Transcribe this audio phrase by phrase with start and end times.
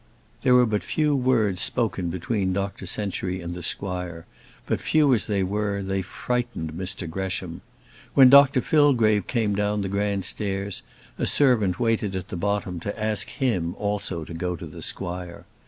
[0.41, 4.25] There were but few words spoken between Dr Century and the squire;
[4.65, 7.61] but few as they were, they frightened Mr Gresham.
[8.15, 10.81] When Dr Fillgrave came down the grand stairs,
[11.19, 15.45] a servant waited at the bottom to ask him also to go to the squire.